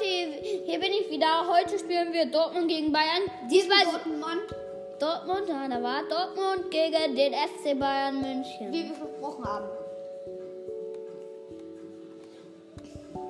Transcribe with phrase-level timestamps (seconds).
[0.00, 1.46] Leute, hier, bin ich wieder.
[1.48, 3.22] Heute spielen wir Dortmund gegen Bayern.
[3.50, 4.54] Diesmal Dortmund,
[4.98, 8.72] Dortmund, ja, da war Dortmund gegen den FC Bayern München.
[8.72, 9.66] wie wir versprochen haben.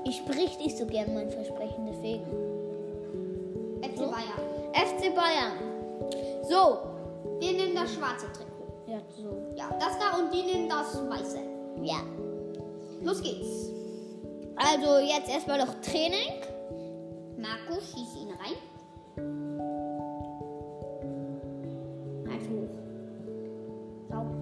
[0.04, 2.24] Ich sprich nicht so gern mein Versprechen, deswegen.
[3.82, 4.06] FC So.
[4.06, 4.40] Bayern.
[4.72, 5.52] FC Bayern.
[6.48, 6.78] So.
[7.40, 8.72] Wir nehmen das schwarze Trikot.
[8.86, 9.56] Ja, so.
[9.56, 11.38] Ja, das da und die nehmen das weiße.
[11.82, 12.02] Ja.
[13.02, 13.70] Los geht's.
[14.56, 16.49] Also jetzt erstmal noch Training.
[17.40, 18.56] Marco, schieß ihn rein.
[22.28, 22.68] Halt hoch.
[24.10, 24.36] Sauber.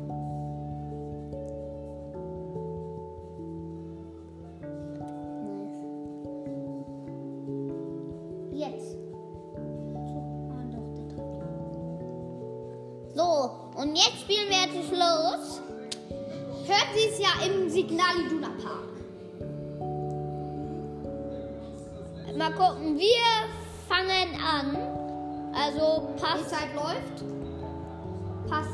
[8.53, 8.97] Jetzt.
[10.99, 11.29] Der trifft.
[13.15, 15.61] So, und jetzt spielen wir jetzt los.
[16.67, 18.98] Hört sie es ja im Signal Iduna Park.
[22.39, 23.49] Mal gucken, wir
[23.89, 24.77] fangen an.
[25.53, 26.49] Also Die Pass.
[26.49, 27.25] Zeit läuft.
[28.49, 28.69] Pass.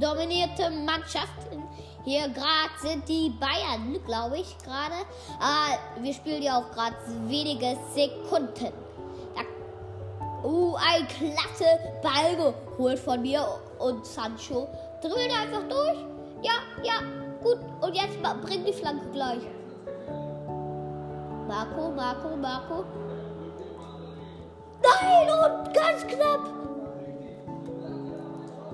[0.00, 1.28] dominierte Mannschaft.
[2.04, 4.94] Hier gerade sind die Bayern, glaube ich, gerade.
[5.38, 8.72] Ah, wir spielen ja auch gerade wenige Sekunden.
[10.42, 13.46] Uh, ein klasse Ball geholt von mir
[13.78, 14.68] und Sancho.
[15.02, 15.98] Dribbelt einfach durch.
[16.42, 16.52] Ja,
[16.82, 17.00] ja,
[17.42, 17.58] gut.
[17.80, 19.42] Und jetzt bringt die Flanke gleich.
[21.46, 22.84] Marco, Marco, Marco.
[24.82, 26.40] Nein, und ganz knapp.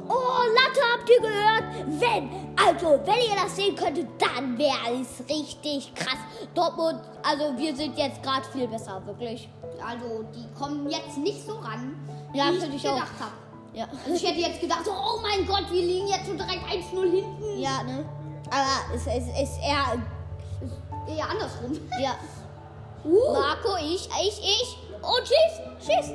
[0.08, 1.64] Oh, Latte, habt ihr gehört?
[2.00, 6.18] Wenn, also, wenn ihr das sehen könntet, dann wäre es richtig krass.
[6.56, 9.48] Dortmund, also wir sind jetzt gerade viel besser, wirklich.
[9.86, 11.94] Also, die kommen jetzt nicht so ran,
[12.32, 13.32] wie Ja, ich gedacht habe.
[13.74, 13.86] Ja.
[14.04, 17.10] Also ich hätte jetzt gedacht, so, oh mein Gott, wir liegen jetzt schon direkt 1-0
[17.10, 17.58] hinten.
[17.58, 18.04] Ja, ne?
[18.50, 20.02] Aber es ist eher,
[21.06, 21.78] Eher andersrum.
[22.00, 22.14] ja.
[23.04, 23.32] Uh.
[23.34, 24.78] Marco, ich, ich, ich.
[25.00, 26.12] Und schieß, schieß.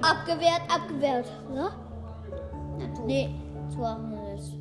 [0.00, 1.26] Abgewehrt, abgewehrt.
[1.54, 1.70] Ja?
[2.78, 2.86] Na.
[3.04, 3.34] Nee,
[3.74, 3.98] Tor.
[3.98, 4.52] nee, das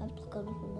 [0.00, 0.73] hab ich doch gar nicht gemacht.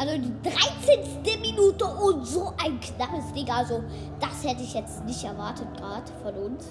[0.00, 1.40] Also die 13.
[1.42, 3.50] Minute und so ein knappes Ding.
[3.50, 3.84] Also
[4.18, 6.64] das hätte ich jetzt nicht erwartet gerade von uns.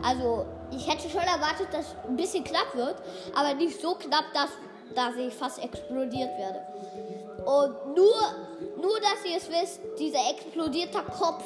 [0.00, 2.94] Also ich hätte schon erwartet, dass ein bisschen knapp wird,
[3.34, 4.50] aber nicht so knapp, dass,
[4.94, 6.60] dass ich fast explodiert werde.
[7.44, 8.14] Und nur,
[8.80, 11.42] nur, dass ihr es wisst, dieser explodierte Kopf.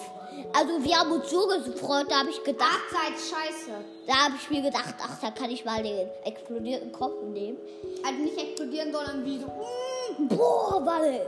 [0.52, 3.70] Also wir haben uns so gefreut, da habe ich gedacht, Abseits scheiße.
[4.06, 7.56] da habe ich mir gedacht, ach, da kann ich mal den explodierten Kopf nehmen.
[8.04, 9.46] Also nicht explodieren, sondern wie so.
[9.46, 10.28] mm.
[10.28, 11.26] Boah, war der.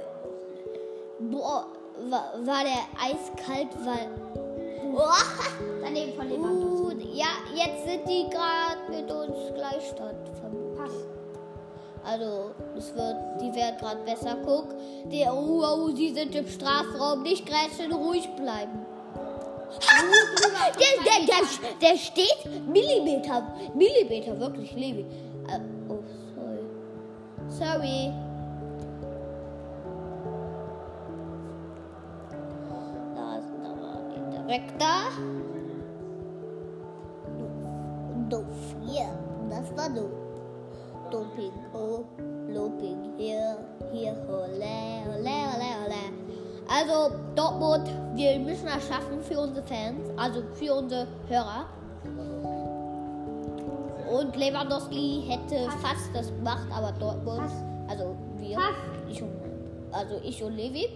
[1.20, 1.66] Boah,
[2.08, 4.08] war, war der eiskalt, weil.
[4.92, 5.16] Boah,
[5.82, 6.94] Daneben von Lewandowski.
[6.94, 7.14] gut.
[7.14, 10.32] Ja, jetzt sind die gerade mit uns Gleichstand.
[10.76, 10.92] Pass.
[12.04, 14.36] Also, es wird, die werden gerade besser.
[14.44, 14.74] Guck,
[15.06, 17.22] die, oh, oh, sie sind im Strafraum.
[17.22, 18.86] Nicht grätschen, ruhig bleiben.
[19.80, 23.42] Der, der, der, der steht Millimeter,
[23.74, 25.04] Millimeter, wirklich, Levi.
[25.48, 25.98] Äh, oh,
[27.48, 27.48] sorry.
[27.48, 28.33] Sorry.
[34.78, 35.08] Da.
[38.28, 38.76] Doof.
[38.86, 39.08] Hier.
[39.50, 40.10] Das war doof.
[41.10, 42.04] Doping, oh,
[42.48, 43.58] Loping, hier,
[43.92, 46.02] hier, ole, ole, ole, ole.
[46.68, 51.66] Also, Dortmund, wir müssen das schaffen für unsere Fans, also für unsere Hörer.
[54.10, 57.52] Und Lewandowski hätte fast das gemacht, aber Dortmund, Pass.
[57.88, 58.74] also wir, Pass.
[59.08, 59.30] ich und,
[59.92, 60.88] also ich und Levi.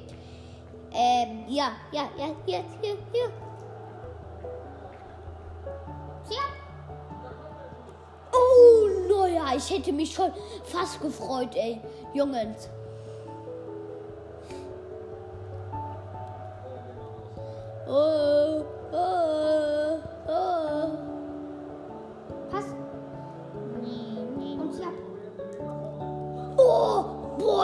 [0.92, 3.30] Ähm, ja, ja, ja, hier, hier, hier.
[6.28, 6.42] Tja.
[8.32, 10.32] Oh, naja, ich hätte mich schon
[10.64, 11.80] fast gefreut, ey.
[12.14, 12.68] Jungens.
[17.86, 19.57] Oh, oh.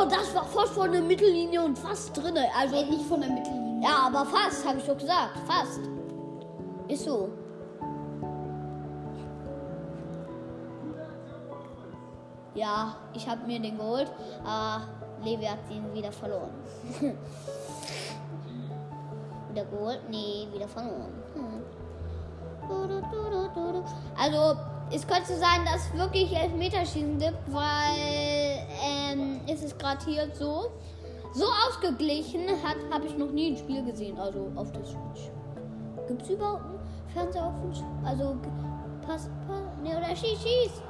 [0.05, 2.49] Das war fast von der Mittellinie und fast drinne.
[2.59, 3.83] Also, Ey, nicht von der Mittellinie.
[3.83, 5.37] ja, aber fast, habe ich doch gesagt.
[5.47, 5.81] Fast.
[6.89, 7.31] Ist so.
[12.55, 14.11] Ja, ich habe mir den geholt,
[14.45, 14.87] aber
[15.25, 16.51] Levi hat ihn wieder verloren.
[19.51, 20.01] wieder geholt?
[20.09, 21.12] Nee, wieder verloren.
[21.35, 21.62] Hm.
[24.17, 24.56] Also,
[24.91, 28.67] es könnte sein, dass es wirklich Elfmeterschießen gibt, weil
[29.15, 30.71] ähm, es ist gerade hier so.
[31.33, 35.31] So ausgeglichen hat, habe ich noch nie ein Spiel gesehen, also auf der Switch.
[36.07, 36.79] Gibt es überhaupt ein
[37.13, 37.85] Fernseher offen.
[38.05, 38.37] Also,
[39.05, 39.63] pass, pass.
[39.83, 40.83] Ne, oder schieß, schieß.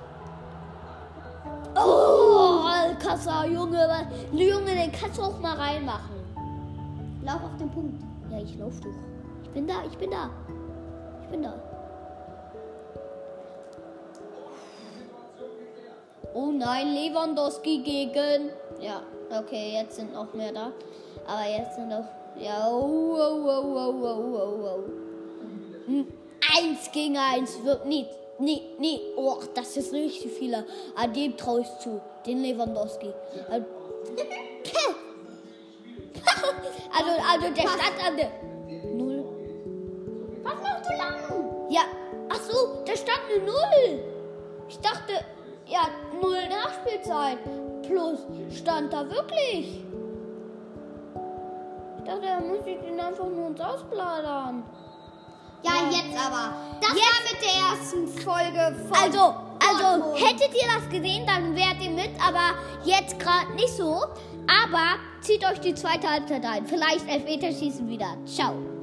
[1.77, 3.89] Oh, Alcázar, Junge.
[4.33, 6.15] Junge, den kannst du auch mal reinmachen.
[7.25, 8.03] Lauf auf den Punkt.
[8.31, 8.91] Ja, ich lauf doch.
[9.43, 10.29] Ich bin da, ich bin da.
[11.23, 11.55] Ich bin da.
[16.35, 18.51] Oh nein, Lewandowski gegen.
[18.81, 20.73] Ja, okay, jetzt sind noch mehr da.
[21.27, 22.05] Aber jetzt sind noch.
[22.37, 24.81] Ja, oh, oh, oh, oh, oh, oh, oh.
[25.87, 26.07] Hm,
[26.57, 28.07] Eins gegen eins wird nie.
[28.39, 30.67] Nee, nee, oh, das ist richtig viele.
[30.97, 32.01] An dem traue ich zu.
[32.27, 33.13] Den Lewandowski.
[33.49, 33.67] Also,
[36.93, 38.31] also, also der stand an der.
[38.93, 39.25] Null.
[40.43, 41.15] Was machst du lang?
[41.71, 41.83] Ja,
[42.29, 44.03] ach so, da stand eine Null.
[44.69, 45.13] Ich dachte,
[45.67, 45.89] ja,
[46.25, 47.39] Null Nachspielzeit.
[47.87, 48.21] Plus
[48.57, 49.85] stand da wirklich.
[51.99, 54.63] Ich dachte, da muss ich den einfach nur ins Ausbladern.
[55.63, 56.55] Ja, jetzt aber.
[56.81, 58.97] Das war mit der ersten Folge von.
[58.97, 59.35] Also,
[59.69, 62.55] also, hättet ihr das gesehen, dann wärt ihr mit, aber
[62.85, 64.05] jetzt gerade nicht so.
[64.47, 66.67] Aber zieht euch die zweite Halbzeit ein.
[66.67, 68.17] Vielleicht Elfmeterschießen wieder.
[68.25, 68.74] Ciao.